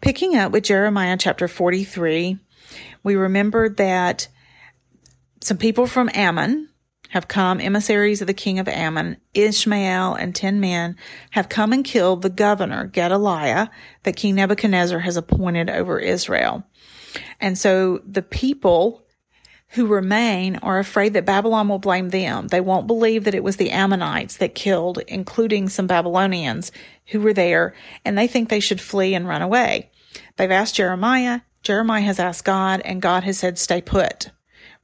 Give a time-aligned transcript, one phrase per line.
[0.00, 2.38] Picking up with Jeremiah chapter 43,
[3.02, 4.28] we remember that
[5.42, 6.70] some people from Ammon
[7.10, 10.96] have come, emissaries of the king of Ammon, Ishmael and ten men
[11.32, 13.68] have come and killed the governor, Gedaliah,
[14.04, 16.64] that King Nebuchadnezzar has appointed over Israel.
[17.38, 19.04] And so the people
[19.70, 22.48] who remain are afraid that Babylon will blame them.
[22.48, 26.72] They won't believe that it was the Ammonites that killed, including some Babylonians
[27.06, 29.89] who were there, and they think they should flee and run away.
[30.40, 31.42] They've asked Jeremiah.
[31.62, 34.30] Jeremiah has asked God, and God has said, stay put.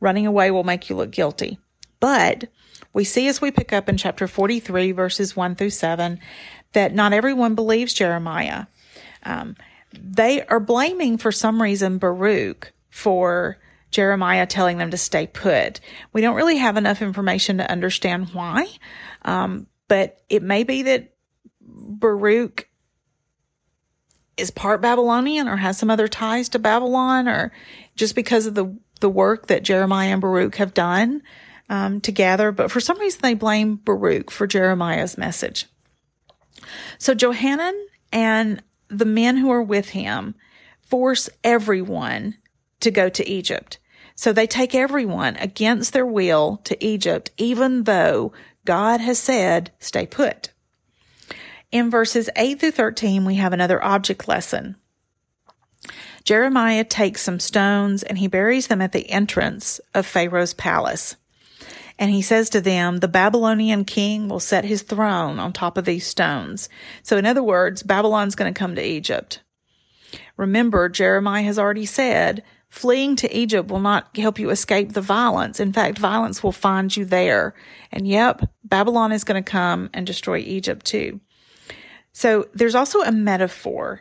[0.01, 1.59] Running away will make you look guilty.
[1.99, 2.51] But
[2.93, 6.21] we see as we pick up in chapter 43, verses 1 through 7,
[6.75, 8.67] that not everyone believes Jeremiah.
[9.23, 9.57] Um,
[9.95, 13.57] they are blaming for some reason Baruch for
[13.91, 15.81] Jeremiah telling them to stay put.
[16.13, 18.69] We don't really have enough information to understand why,
[19.23, 21.15] um, but it may be that
[21.63, 22.69] Baruch
[24.37, 27.53] is part Babylonian or has some other ties to Babylon, or
[27.95, 31.23] just because of the the work that Jeremiah and Baruch have done
[31.69, 32.53] um, together.
[32.53, 35.67] But for some reason, they blame Baruch for Jeremiah's message.
[36.99, 40.35] So Johanan and the men who are with him
[40.81, 42.37] force everyone
[42.81, 43.79] to go to Egypt.
[44.15, 48.33] So they take everyone against their will to Egypt, even though
[48.65, 50.53] God has said, stay put.
[51.77, 54.77] In verses 8 through 13, we have another object lesson.
[56.25, 61.17] Jeremiah takes some stones and he buries them at the entrance of Pharaoh's palace.
[61.99, 65.85] And he says to them, the Babylonian king will set his throne on top of
[65.85, 66.71] these stones.
[67.03, 69.43] So in other words, Babylon's going to come to Egypt.
[70.39, 75.61] Remember, Jeremiah has already said, fleeing to Egypt will not help you escape the violence.
[75.61, 77.55] In fact, violence will find you there.
[77.93, 81.21] And yep, Babylon is going to come and destroy Egypt too.
[82.17, 84.01] So there's also a metaphor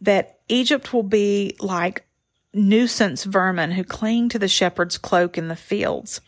[0.00, 2.04] that Egypt will be like
[2.52, 6.20] nuisance vermin who cling to the shepherd's cloak in the fields.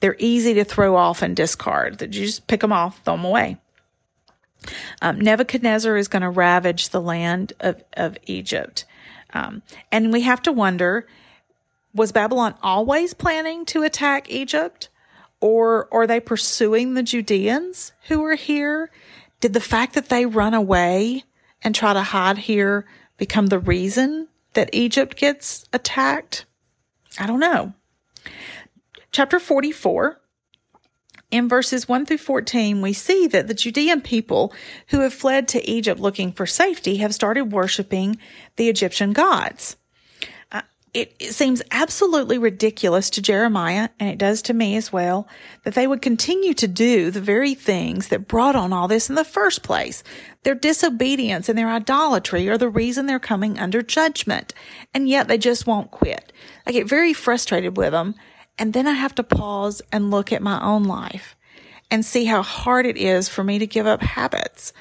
[0.00, 1.98] They're easy to throw off and discard.
[1.98, 3.58] That You just pick them off, throw them away.
[5.00, 8.84] Um, Nebuchadnezzar is going to ravage the land of, of Egypt.
[9.32, 9.62] Um,
[9.92, 11.06] and we have to wonder,
[11.94, 14.88] was Babylon always planning to attack Egypt?
[15.40, 18.90] Or are they pursuing the Judeans who are here?
[19.42, 21.24] Did the fact that they run away
[21.62, 22.86] and try to hide here
[23.16, 26.46] become the reason that Egypt gets attacked?
[27.18, 27.74] I don't know.
[29.10, 30.20] Chapter 44,
[31.32, 34.54] in verses 1 through 14, we see that the Judean people
[34.90, 38.18] who have fled to Egypt looking for safety have started worshiping
[38.54, 39.76] the Egyptian gods.
[40.94, 45.26] It seems absolutely ridiculous to Jeremiah, and it does to me as well,
[45.64, 49.14] that they would continue to do the very things that brought on all this in
[49.14, 50.04] the first place.
[50.42, 54.52] Their disobedience and their idolatry are the reason they're coming under judgment.
[54.92, 56.30] And yet they just won't quit.
[56.66, 58.14] I get very frustrated with them.
[58.58, 61.36] And then I have to pause and look at my own life
[61.90, 64.74] and see how hard it is for me to give up habits.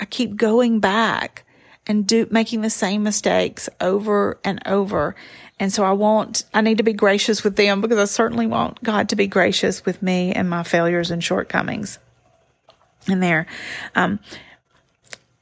[0.00, 1.44] I keep going back
[1.88, 5.16] and do making the same mistakes over and over.
[5.58, 8.82] And so I want, I need to be gracious with them because I certainly want
[8.82, 11.98] God to be gracious with me and my failures and shortcomings
[13.08, 13.46] in there.
[13.94, 14.20] Um,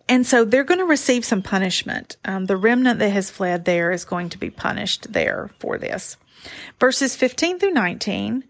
[0.09, 2.17] and so they're going to receive some punishment.
[2.25, 6.17] Um, the remnant that has fled there is going to be punished there for this.
[6.78, 8.45] Verses 15 through 19,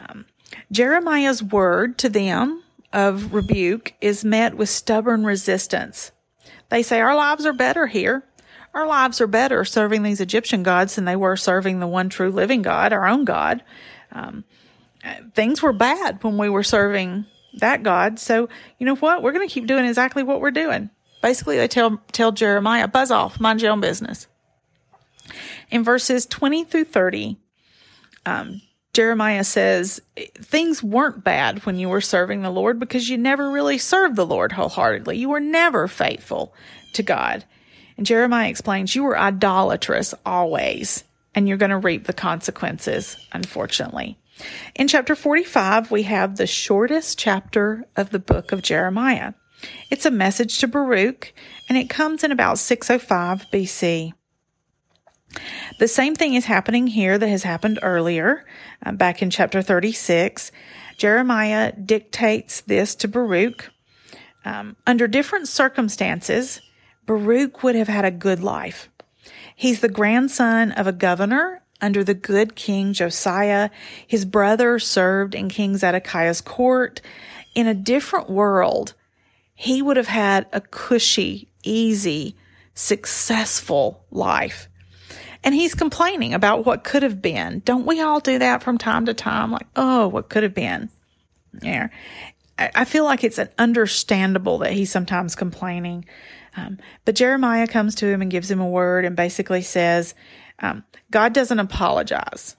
[0.00, 0.24] um,
[0.70, 2.62] Jeremiah's word to them
[2.92, 6.12] of rebuke is met with stubborn resistance.
[6.70, 8.24] They say, Our lives are better here.
[8.72, 12.30] Our lives are better serving these Egyptian gods than they were serving the one true
[12.30, 13.62] living God, our own God.
[14.12, 14.44] Um,
[15.34, 18.20] things were bad when we were serving that God.
[18.20, 19.22] So, you know what?
[19.22, 20.90] We're going to keep doing exactly what we're doing.
[21.20, 24.28] Basically, they tell, tell Jeremiah, buzz off, mind your own business.
[25.70, 27.38] In verses 20 through 30,
[28.24, 30.00] um, Jeremiah says,
[30.34, 34.26] things weren't bad when you were serving the Lord because you never really served the
[34.26, 35.16] Lord wholeheartedly.
[35.16, 36.52] You were never faithful
[36.94, 37.44] to God.
[37.96, 41.04] And Jeremiah explains, you were idolatrous always,
[41.34, 44.18] and you're going to reap the consequences, unfortunately.
[44.74, 49.34] In chapter 45, we have the shortest chapter of the book of Jeremiah.
[49.90, 51.32] It's a message to Baruch
[51.68, 54.14] and it comes in about 605 BC.
[55.78, 58.44] The same thing is happening here that has happened earlier,
[58.84, 60.52] uh, back in chapter 36.
[60.96, 63.70] Jeremiah dictates this to Baruch.
[64.44, 66.60] Um, under different circumstances,
[67.06, 68.88] Baruch would have had a good life.
[69.54, 73.70] He's the grandson of a governor under the good king Josiah.
[74.06, 77.00] His brother served in King Zedekiah's court.
[77.54, 78.94] In a different world,
[79.54, 82.36] he would have had a cushy, easy,
[82.74, 84.69] successful life.
[85.42, 87.62] And he's complaining about what could have been.
[87.64, 89.50] Don't we all do that from time to time?
[89.50, 90.90] Like, oh, what could have been?
[91.62, 91.88] Yeah.
[92.58, 96.04] I feel like it's an understandable that he's sometimes complaining.
[96.56, 100.14] Um, but Jeremiah comes to him and gives him a word and basically says,
[100.58, 102.56] um, God doesn't apologize.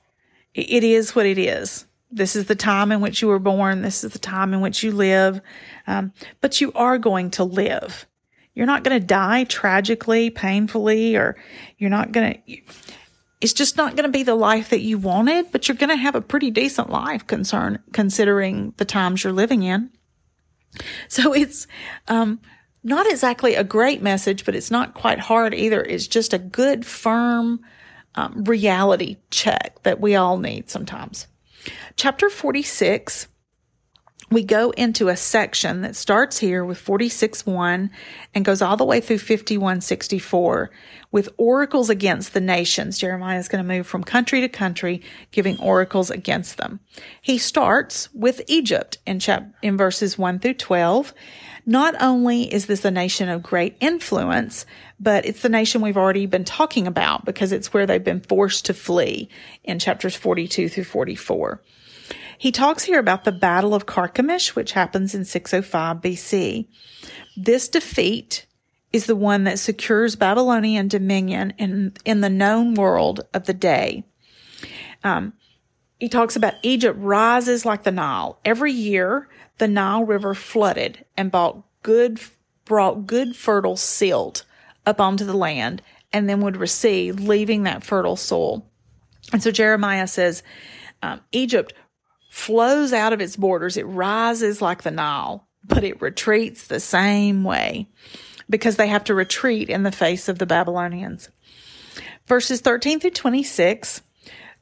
[0.55, 1.85] It is what it is.
[2.09, 3.83] This is the time in which you were born.
[3.83, 5.39] This is the time in which you live.
[5.87, 8.05] Um, but you are going to live.
[8.53, 11.38] You're not going to die tragically, painfully, or
[11.77, 12.57] you're not going to,
[13.39, 15.95] it's just not going to be the life that you wanted, but you're going to
[15.95, 19.89] have a pretty decent life concern, considering the times you're living in.
[21.07, 21.68] So it's,
[22.07, 22.39] um,
[22.83, 25.81] not exactly a great message, but it's not quite hard either.
[25.81, 27.62] It's just a good, firm,
[28.15, 31.27] um, reality check that we all need sometimes.
[31.95, 33.27] Chapter 46,
[34.31, 37.91] we go into a section that starts here with 46 1
[38.33, 40.69] and goes all the way through 51.64
[41.11, 42.97] with oracles against the nations.
[42.97, 45.01] Jeremiah is going to move from country to country,
[45.31, 46.79] giving oracles against them.
[47.21, 51.13] He starts with Egypt in, chap- in verses 1 through 12.
[51.65, 54.65] Not only is this a nation of great influence,
[54.99, 58.65] but it's the nation we've already been talking about because it's where they've been forced
[58.65, 59.29] to flee
[59.63, 61.61] in chapters 42 through 44.
[62.41, 66.67] He talks here about the Battle of Carchemish, which happens in 605 BC.
[67.38, 68.47] This defeat
[68.91, 74.05] is the one that secures Babylonian dominion in, in the known world of the day.
[75.03, 75.33] Um,
[75.99, 78.39] he talks about Egypt rises like the Nile.
[78.43, 79.29] Every year,
[79.59, 82.19] the Nile River flooded and brought good,
[82.65, 84.45] brought good fertile silt
[84.88, 88.67] up onto the land and then would recede, leaving that fertile soil.
[89.31, 90.41] And so Jeremiah says,
[91.03, 91.75] um, Egypt
[92.31, 93.75] flows out of its borders.
[93.75, 97.89] It rises like the Nile, but it retreats the same way
[98.49, 101.29] because they have to retreat in the face of the Babylonians.
[102.27, 104.01] Verses 13 through 26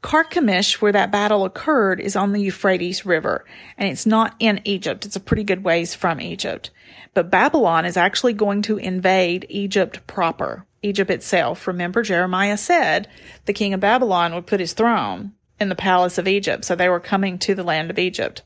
[0.02, 3.46] Carchemish, where that battle occurred, is on the Euphrates River,
[3.78, 5.06] and it's not in Egypt.
[5.06, 6.72] It's a pretty good ways from Egypt.
[7.14, 11.68] But Babylon is actually going to invade Egypt proper, Egypt itself.
[11.68, 13.10] Remember, Jeremiah said
[13.46, 16.90] the king of Babylon would put his throne in the palace of Egypt, so they
[16.90, 18.44] were coming to the land of Egypt.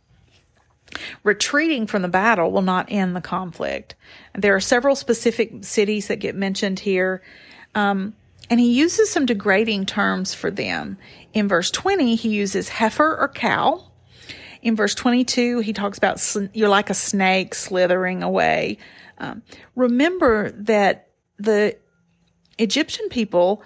[1.24, 3.96] Retreating from the battle will not end the conflict.
[4.36, 7.22] There are several specific cities that get mentioned here.
[7.76, 8.14] Um,
[8.50, 10.98] and he uses some degrading terms for them.
[11.34, 13.84] In verse 20, he uses heifer or cow.
[14.62, 16.22] In verse 22, he talks about
[16.54, 18.78] you're like a snake slithering away.
[19.18, 19.42] Um,
[19.76, 21.78] remember that the
[22.58, 23.64] Egyptian people,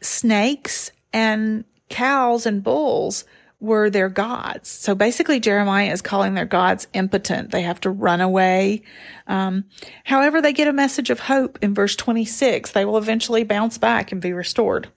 [0.00, 3.24] snakes and cows and bulls
[3.58, 4.68] were their gods.
[4.68, 7.50] So basically, Jeremiah is calling their gods impotent.
[7.50, 8.82] They have to run away.
[9.26, 9.64] Um,
[10.04, 12.72] however, they get a message of hope in verse 26.
[12.72, 14.88] They will eventually bounce back and be restored.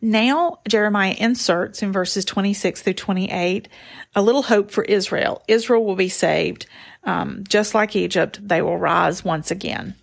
[0.00, 3.68] Now, Jeremiah inserts in verses 26 through 28
[4.14, 5.42] a little hope for Israel.
[5.48, 6.66] Israel will be saved.
[7.04, 9.94] Um, just like Egypt, they will rise once again.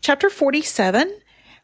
[0.00, 1.12] Chapter 47,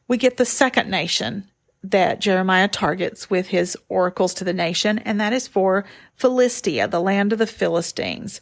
[0.09, 1.49] we get the second nation
[1.85, 5.85] that Jeremiah targets with his oracles to the nation, and that is for
[6.17, 8.41] Philistia, the land of the Philistines.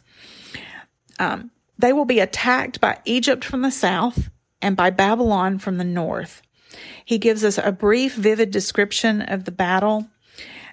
[1.19, 4.29] Um, they will be attacked by Egypt from the south
[4.61, 6.41] and by Babylon from the north.
[7.03, 10.07] He gives us a brief, vivid description of the battle.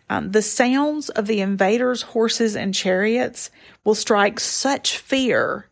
[0.09, 3.51] Um, the sounds of the invaders' horses and chariots
[3.85, 5.69] will strike such fear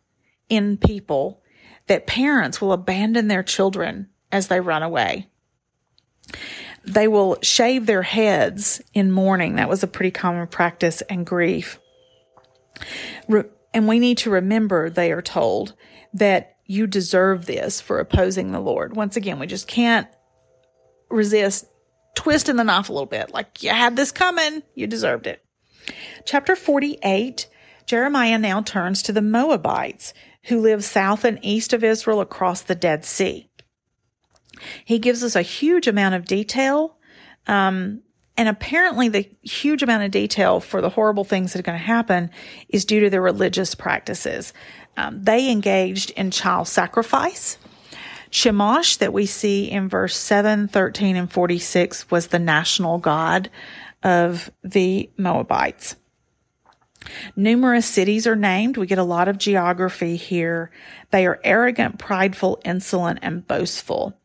[0.49, 1.41] in people
[1.87, 5.27] that parents will abandon their children as they run away
[6.83, 9.55] they will shave their heads in mourning.
[9.55, 11.79] That was a pretty common practice and grief.
[13.27, 13.43] Re-
[13.73, 15.73] and we need to remember, they are told,
[16.13, 18.95] that you deserve this for opposing the Lord.
[18.95, 20.07] Once again, we just can't
[21.09, 21.65] resist
[22.15, 23.31] twisting the knife a little bit.
[23.31, 25.43] Like, you had this coming, you deserved it.
[26.25, 27.47] Chapter 48,
[27.85, 32.75] Jeremiah now turns to the Moabites who live south and east of Israel across the
[32.75, 33.48] Dead Sea.
[34.85, 36.97] He gives us a huge amount of detail.
[37.47, 38.01] Um,
[38.37, 41.83] and apparently, the huge amount of detail for the horrible things that are going to
[41.83, 42.29] happen
[42.69, 44.53] is due to their religious practices.
[44.95, 47.57] Um, they engaged in child sacrifice.
[48.31, 53.49] Chemosh that we see in verse 7, 13, and 46 was the national god
[54.03, 55.95] of the Moabites.
[57.35, 58.77] Numerous cities are named.
[58.77, 60.71] We get a lot of geography here.
[61.11, 64.17] They are arrogant, prideful, insolent, and boastful.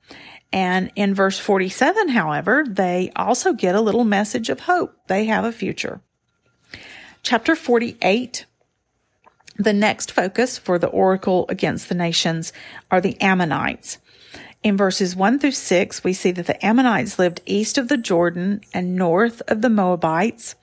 [0.52, 4.96] And in verse 47, however, they also get a little message of hope.
[5.08, 6.00] They have a future.
[7.22, 8.46] Chapter 48
[9.56, 12.52] the next focus for the oracle against the nations
[12.90, 13.98] are the Ammonites.
[14.64, 18.62] In verses 1 through 6, we see that the Ammonites lived east of the Jordan
[18.72, 20.54] and north of the Moabites.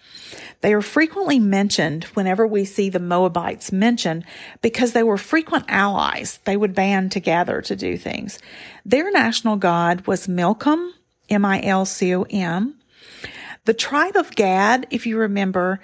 [0.62, 4.26] They are frequently mentioned whenever we see the Moabites mentioned
[4.64, 6.40] because they were frequent allies.
[6.46, 8.40] They would band together to do things.
[8.84, 10.96] Their national god was Milcom,
[11.30, 12.76] M-I-L-C-O-M.
[13.66, 15.80] The tribe of Gad, if you remember,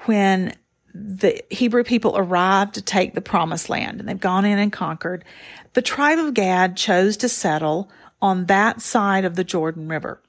[0.00, 0.54] when
[0.94, 5.24] the Hebrew people arrived to take the promised land and they've gone in and conquered.
[5.72, 10.20] The tribe of Gad chose to settle on that side of the Jordan River.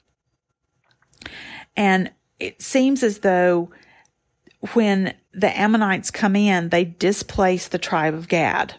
[1.75, 3.71] And it seems as though
[4.73, 8.75] when the Ammonites come in, they displace the tribe of Gad.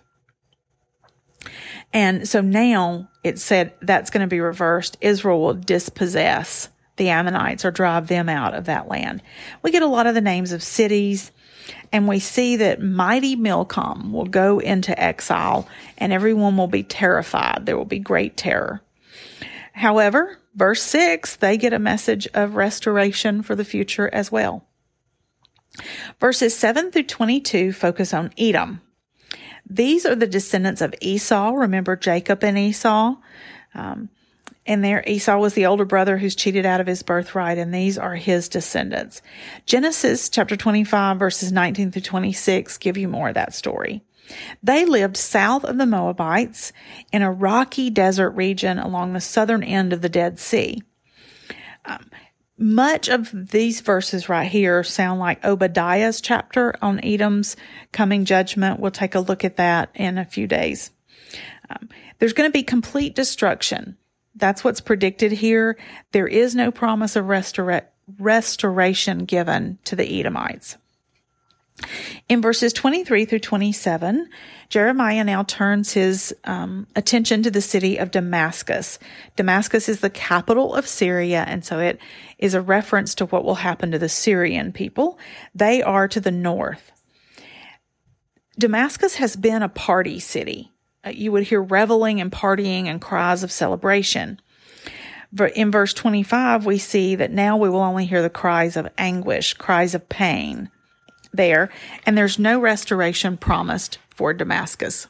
[1.92, 4.96] And so now it said that's going to be reversed.
[5.00, 9.22] Israel will dispossess the Ammonites or drive them out of that land.
[9.62, 11.30] We get a lot of the names of cities
[11.92, 15.68] and we see that mighty Milcom will go into exile
[15.98, 17.66] and everyone will be terrified.
[17.66, 18.82] There will be great terror.
[19.72, 24.66] However, verse 6, they get a message of restoration for the future as well.
[26.20, 28.80] Verses 7 through 22 focus on Edom.
[29.68, 31.52] These are the descendants of Esau.
[31.52, 33.16] Remember Jacob and Esau?
[33.74, 34.10] Um,
[34.66, 37.98] and there Esau was the older brother who's cheated out of his birthright, and these
[37.98, 39.22] are his descendants.
[39.66, 44.02] Genesis chapter 25 verses 19 through 26 give you more of that story.
[44.62, 46.72] They lived south of the Moabites
[47.12, 50.82] in a rocky desert region along the southern end of the Dead Sea.
[51.84, 52.10] Um,
[52.56, 57.56] much of these verses right here sound like Obadiah's chapter on Edom's
[57.92, 58.80] coming judgment.
[58.80, 60.90] We'll take a look at that in a few days.
[61.68, 63.98] Um, there's going to be complete destruction
[64.36, 65.76] that's what's predicted here.
[66.12, 67.86] There is no promise of restora-
[68.18, 70.76] restoration given to the Edomites.
[72.28, 74.28] In verses 23 through 27,
[74.68, 78.98] Jeremiah now turns his um, attention to the city of Damascus.
[79.36, 81.98] Damascus is the capital of Syria, and so it
[82.38, 85.18] is a reference to what will happen to the Syrian people.
[85.54, 86.92] They are to the north.
[88.58, 90.70] Damascus has been a party city.
[91.04, 94.40] Uh, you would hear reveling and partying and cries of celebration.
[95.54, 99.54] In verse 25, we see that now we will only hear the cries of anguish,
[99.54, 100.70] cries of pain
[101.32, 101.70] there,
[102.06, 105.08] and there's no restoration promised for Damascus.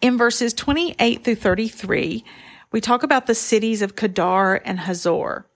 [0.00, 2.24] In verses 28 through 33,
[2.72, 5.46] we talk about the cities of Kedar and Hazor.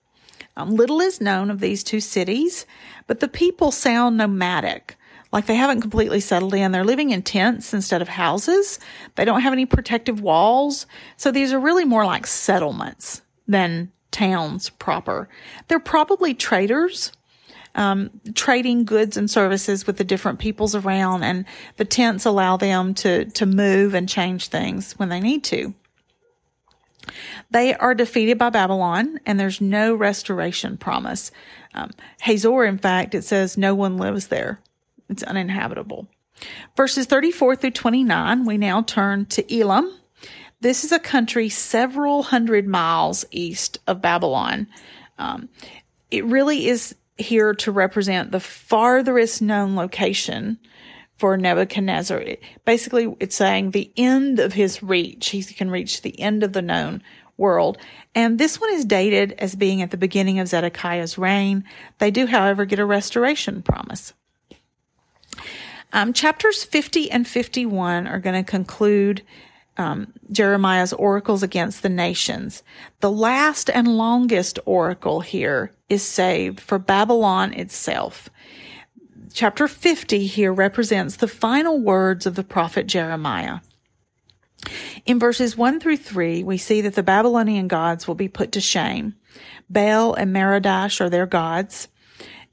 [0.55, 2.65] Um, little is known of these two cities,
[3.07, 4.95] but the people sound nomadic.
[5.31, 6.71] Like they haven't completely settled in.
[6.71, 8.79] They're living in tents instead of houses.
[9.15, 10.85] They don't have any protective walls.
[11.15, 15.29] So these are really more like settlements than towns proper.
[15.67, 17.13] They're probably traders,
[17.75, 21.45] um, trading goods and services with the different peoples around and
[21.77, 25.73] the tents allow them to, to move and change things when they need to.
[27.49, 31.31] They are defeated by Babylon and there's no restoration promise.
[31.73, 34.59] Um, Hazor, in fact, it says no one lives there.
[35.11, 36.07] It's uninhabitable.
[36.75, 39.91] Verses 34 through 29, we now turn to Elam.
[40.61, 44.67] This is a country several hundred miles east of Babylon.
[45.17, 45.49] Um,
[46.09, 50.57] it really is here to represent the farthest known location
[51.17, 52.19] for Nebuchadnezzar.
[52.19, 55.29] It, basically, it's saying the end of his reach.
[55.29, 57.03] He can reach the end of the known
[57.37, 57.77] world.
[58.15, 61.63] And this one is dated as being at the beginning of Zedekiah's reign.
[61.97, 64.13] They do, however, get a restoration promise.
[65.93, 69.23] Um, chapters 50 and 51 are going to conclude
[69.77, 72.63] um, Jeremiah's oracles against the nations.
[72.99, 78.29] The last and longest oracle here is saved for Babylon itself.
[79.33, 83.59] Chapter 50 here represents the final words of the prophet Jeremiah.
[85.05, 88.61] In verses 1 through 3, we see that the Babylonian gods will be put to
[88.61, 89.15] shame.
[89.69, 91.87] Baal and Merodach are their gods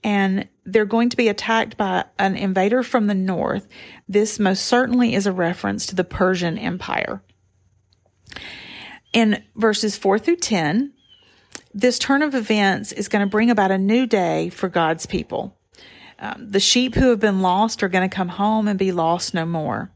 [0.05, 3.67] and they're going to be attacked by an invader from the north.
[4.09, 7.23] This most certainly is a reference to the Persian Empire.
[9.13, 10.93] In verses 4 through 10,
[11.75, 15.57] this turn of events is going to bring about a new day for God's people.
[16.19, 19.35] Um, the sheep who have been lost are going to come home and be lost
[19.35, 19.91] no more.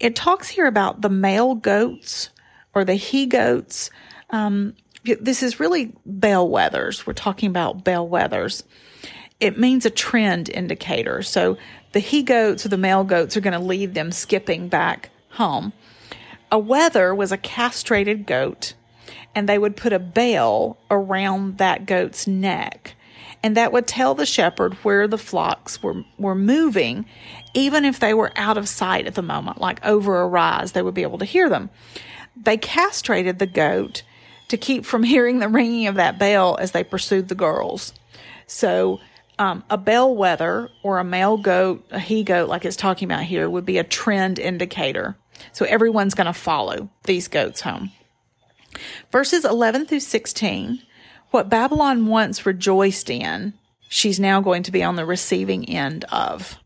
[0.00, 2.30] It talks here about the male goats
[2.74, 3.90] or the he goats.
[4.30, 7.06] Um, this is really bellwethers.
[7.06, 8.64] We're talking about bellwethers.
[9.40, 11.22] It means a trend indicator.
[11.22, 11.58] So
[11.92, 15.72] the he goats or the male goats are going to lead them skipping back home.
[16.50, 18.74] A wether was a castrated goat,
[19.34, 22.94] and they would put a bell around that goat's neck.
[23.42, 27.06] And that would tell the shepherd where the flocks were, were moving,
[27.54, 30.82] even if they were out of sight at the moment, like over a rise, they
[30.82, 31.70] would be able to hear them.
[32.36, 34.02] They castrated the goat
[34.48, 37.92] to keep from hearing the ringing of that bell as they pursued the girls.
[38.46, 39.00] So,
[39.38, 43.48] um, a bellwether or a male goat, a he goat, like it's talking about here,
[43.48, 45.16] would be a trend indicator.
[45.52, 47.92] So everyone's going to follow these goats home.
[49.10, 50.82] Verses 11 through 16
[51.32, 53.52] what Babylon once rejoiced in,
[53.88, 56.56] she's now going to be on the receiving end of.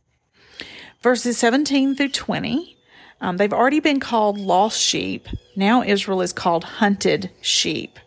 [1.00, 2.76] Verses 17 through 20
[3.20, 5.28] um, they've already been called lost sheep.
[5.54, 7.98] Now Israel is called hunted sheep.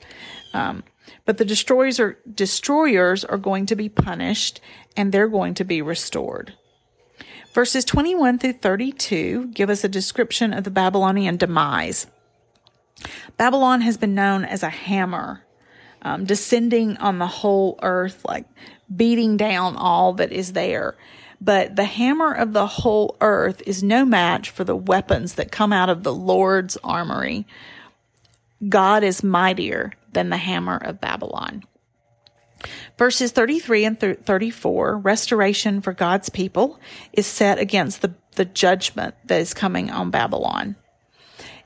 [0.54, 0.84] Um,
[1.26, 4.60] but the destroyers are destroyers are going to be punished
[4.96, 6.54] and they're going to be restored.
[7.54, 12.08] Verses 21 through 32 give us a description of the Babylonian demise.
[13.38, 15.44] Babylon has been known as a hammer,
[16.02, 18.46] um, descending on the whole earth, like
[18.94, 20.96] beating down all that is there.
[21.42, 25.74] But the hammer of the whole earth is no match for the weapons that come
[25.74, 27.46] out of the Lord's armory.
[28.70, 31.64] God is mightier than the hammer of Babylon.
[32.98, 36.80] Verses 33 and 34, restoration for God's people
[37.12, 40.76] is set against the, the judgment that is coming on Babylon.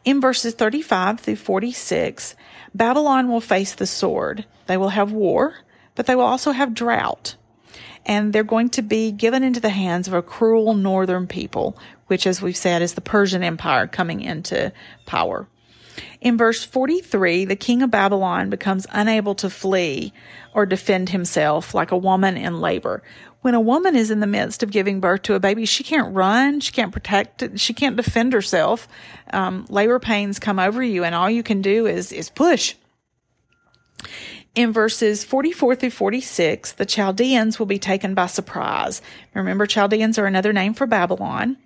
[0.06, 2.36] In verses 35 through 46,
[2.74, 4.46] Babylon will face the sword.
[4.66, 5.54] They will have war,
[5.96, 7.36] but they will also have drought
[8.08, 11.78] and they're going to be given into the hands of a cruel northern people,
[12.08, 14.72] which, as we've said, is the Persian Empire coming into
[15.06, 15.46] power.
[16.22, 20.14] In verse 43, the king of Babylon becomes unable to flee
[20.54, 23.04] or defend himself like a woman in labor.
[23.42, 26.14] When a woman is in the midst of giving birth to a baby, she can't
[26.14, 28.88] run, she can't protect it, she can't defend herself.
[29.32, 32.76] Um, labor pains come over you, and all you can do is is push
[34.58, 39.04] in verses 44 through 46, the Chaldeans will be taken by surprise.
[39.36, 41.58] Remember, Chaldeans are another name for Babylon.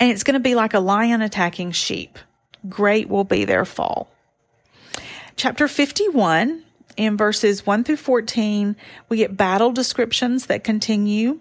[0.00, 2.18] And it's going to be like a lion attacking sheep.
[2.68, 4.08] Great will be their fall.
[5.36, 6.64] Chapter 51,
[6.96, 8.76] in verses 1 through 14,
[9.08, 11.38] we get battle descriptions that continue.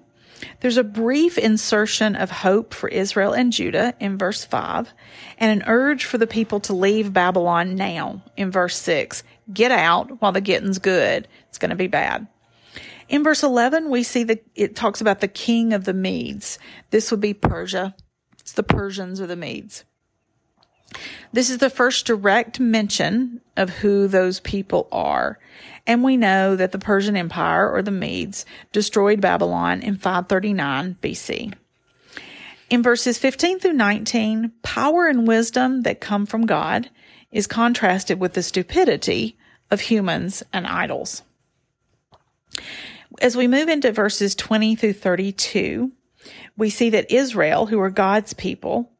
[0.59, 4.93] There's a brief insertion of hope for Israel and Judah in verse 5,
[5.39, 10.21] and an urge for the people to leave Babylon now in verse 6 get out
[10.21, 11.27] while the getting's good.
[11.49, 12.27] It's going to be bad.
[13.09, 16.59] In verse 11, we see that it talks about the king of the Medes.
[16.89, 17.95] This would be Persia.
[18.39, 19.85] It's the Persians or the Medes.
[21.33, 25.39] This is the first direct mention of who those people are.
[25.85, 31.53] And we know that the Persian Empire or the Medes destroyed Babylon in 539 BC.
[32.69, 36.89] In verses 15 through 19, power and wisdom that come from God
[37.31, 39.37] is contrasted with the stupidity
[39.71, 41.23] of humans and idols.
[43.21, 45.91] As we move into verses 20 through 32,
[46.57, 48.91] we see that Israel, who are God's people,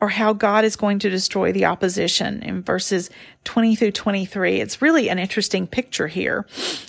[0.00, 3.10] or how God is going to destroy the opposition in verses
[3.44, 4.60] 20 through 23.
[4.60, 6.46] It's really an interesting picture here.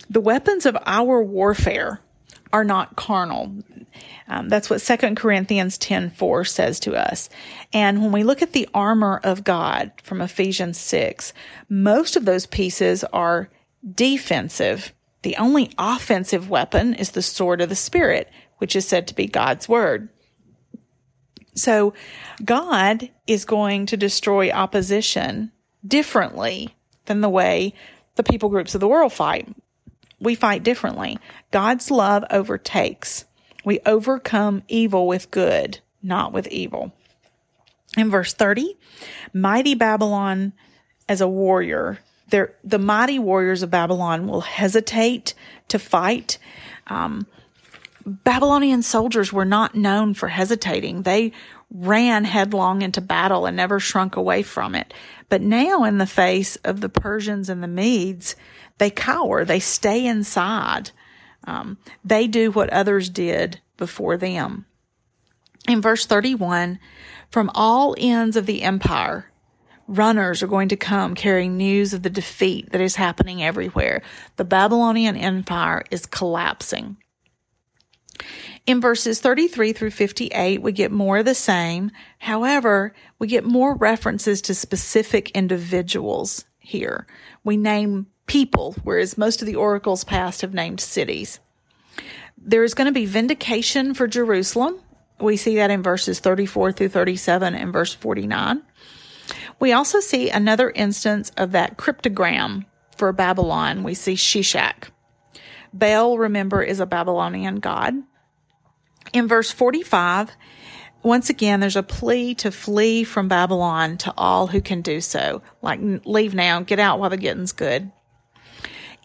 [0.09, 2.01] The weapons of our warfare
[2.51, 3.53] are not carnal.
[4.27, 7.29] Um, that's what 2 Corinthians 10 4 says to us.
[7.73, 11.33] And when we look at the armor of God from Ephesians 6,
[11.69, 13.49] most of those pieces are
[13.93, 14.93] defensive.
[15.21, 19.27] The only offensive weapon is the sword of the Spirit, which is said to be
[19.27, 20.09] God's word.
[21.57, 21.93] So
[22.43, 25.51] God is going to destroy opposition
[25.85, 27.73] differently than the way
[28.15, 29.47] the people groups of the world fight.
[30.19, 31.17] We fight differently.
[31.51, 33.25] God's love overtakes.
[33.65, 36.93] We overcome evil with good, not with evil.
[37.97, 38.77] In verse 30,
[39.33, 40.53] mighty Babylon
[41.09, 45.33] as a warrior, the mighty warriors of Babylon will hesitate
[45.69, 46.37] to fight.
[46.87, 47.25] Um,
[48.07, 51.01] Babylonian soldiers were not known for hesitating.
[51.01, 51.33] They
[51.69, 54.93] ran headlong into battle and never shrunk away from it.
[55.27, 58.37] But now, in the face of the Persians and the Medes,
[58.77, 60.91] they cower, they stay inside.
[61.43, 64.65] Um, they do what others did before them.
[65.67, 66.79] In verse 31,
[67.29, 69.29] from all ends of the empire,
[69.85, 74.01] runners are going to come carrying news of the defeat that is happening everywhere.
[74.37, 76.95] The Babylonian Empire is collapsing.
[78.65, 81.91] In verses 33 through 58, we get more of the same.
[82.19, 87.07] However, we get more references to specific individuals here.
[87.43, 91.39] We name people, whereas most of the oracles past have named cities.
[92.37, 94.79] There is going to be vindication for Jerusalem.
[95.19, 98.61] We see that in verses 34 through 37 and verse 49.
[99.59, 103.83] We also see another instance of that cryptogram for Babylon.
[103.83, 104.89] We see Sheshach.
[105.77, 107.95] Baal, remember, is a Babylonian god.
[109.13, 110.31] In verse 45,
[111.03, 115.41] once again, there's a plea to flee from Babylon to all who can do so.
[115.61, 117.91] Like, leave now, get out while the getting's good.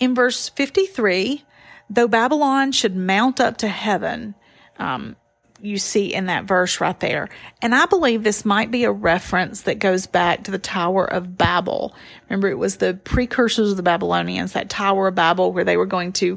[0.00, 1.44] In verse 53,
[1.88, 4.34] though Babylon should mount up to heaven,
[4.78, 5.16] um,
[5.62, 7.28] you see in that verse right there.
[7.62, 11.38] And I believe this might be a reference that goes back to the Tower of
[11.38, 11.94] Babel.
[12.28, 15.86] Remember, it was the precursors of the Babylonians, that Tower of Babel, where they were
[15.86, 16.36] going to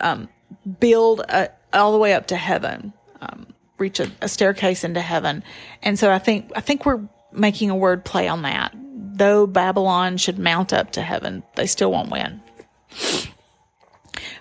[0.00, 0.28] um,
[0.80, 3.46] build a, all the way up to heaven, um,
[3.78, 5.44] reach a, a staircase into heaven.
[5.82, 8.74] And so I think I think we're making a word play on that.
[8.74, 12.42] Though Babylon should mount up to heaven, they still won't win.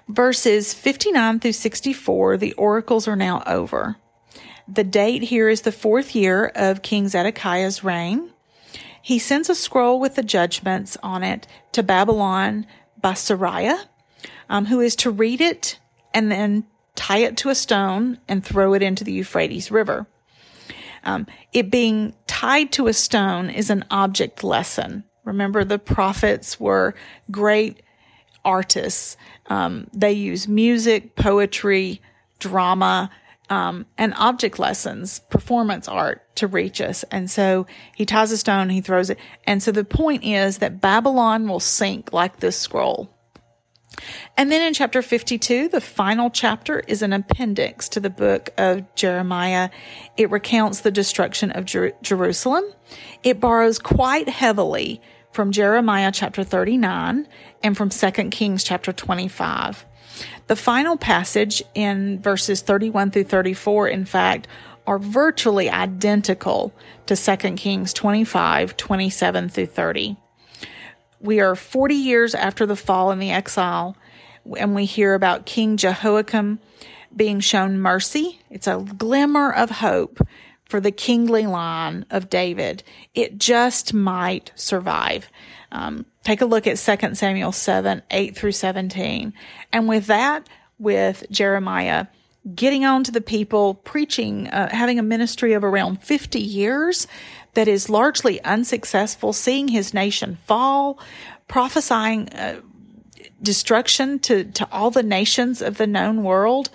[0.07, 3.97] Verses 59 through 64, the oracles are now over.
[4.67, 8.31] The date here is the fourth year of King Zedekiah's reign.
[9.01, 12.65] He sends a scroll with the judgments on it to Babylon
[12.99, 13.85] by Seraiah,
[14.49, 15.77] um, who is to read it
[16.13, 20.07] and then tie it to a stone and throw it into the Euphrates River.
[21.03, 25.03] Um, it being tied to a stone is an object lesson.
[25.23, 26.95] Remember, the prophets were
[27.29, 27.83] great
[28.43, 29.17] artists.
[29.47, 32.01] Um, they use music, poetry,
[32.39, 33.11] drama,
[33.49, 37.03] um, and object lessons, performance art to reach us.
[37.11, 39.19] And so he ties a stone, he throws it.
[39.45, 43.11] And so the point is that Babylon will sink like this scroll.
[44.35, 48.93] And then in chapter 52, the final chapter is an appendix to the book of
[48.95, 49.69] Jeremiah.
[50.17, 52.65] It recounts the destruction of Jer- Jerusalem.
[53.23, 57.27] It borrows quite heavily from Jeremiah chapter 39
[57.63, 59.85] and from 2 Kings chapter 25.
[60.47, 64.47] The final passage in verses 31 through 34, in fact,
[64.87, 66.73] are virtually identical
[67.07, 70.17] to 2 Kings 25, 27 through 30.
[71.19, 73.97] We are 40 years after the fall and the exile,
[74.57, 76.59] and we hear about King Jehoiakim
[77.15, 78.39] being shown mercy.
[78.49, 80.19] It's a glimmer of hope
[80.65, 82.83] for the kingly line of David.
[83.13, 85.29] It just might survive.
[85.71, 89.33] Um, take a look at 2 Samuel 7, 8 through 17.
[89.71, 92.07] And with that, with Jeremiah
[92.53, 97.07] getting on to the people, preaching, uh, having a ministry of around 50 years
[97.53, 100.99] that is largely unsuccessful, seeing his nation fall,
[101.47, 102.59] prophesying uh,
[103.41, 106.69] destruction to, to all the nations of the known world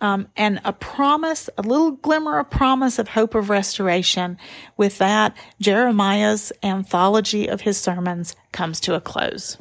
[0.00, 4.38] um, and a promise, a little glimmer of promise of hope of restoration.
[4.76, 9.56] With that, Jeremiah's anthology of his sermons comes to a close.